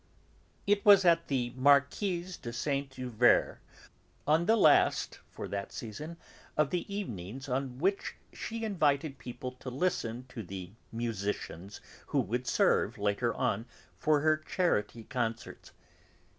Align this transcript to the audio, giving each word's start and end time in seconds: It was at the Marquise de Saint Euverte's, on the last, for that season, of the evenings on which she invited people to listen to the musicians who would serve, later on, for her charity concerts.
It 0.65 0.83
was 0.83 1.05
at 1.05 1.27
the 1.27 1.51
Marquise 1.55 2.35
de 2.35 2.51
Saint 2.51 2.89
Euverte's, 2.97 3.59
on 4.25 4.47
the 4.47 4.55
last, 4.55 5.19
for 5.29 5.47
that 5.49 5.71
season, 5.71 6.17
of 6.57 6.71
the 6.71 6.91
evenings 6.91 7.47
on 7.47 7.77
which 7.77 8.15
she 8.33 8.65
invited 8.65 9.19
people 9.19 9.51
to 9.51 9.69
listen 9.69 10.25
to 10.29 10.41
the 10.41 10.71
musicians 10.91 11.81
who 12.07 12.19
would 12.19 12.47
serve, 12.47 12.97
later 12.97 13.31
on, 13.35 13.67
for 13.99 14.21
her 14.21 14.37
charity 14.37 15.03
concerts. 15.03 15.71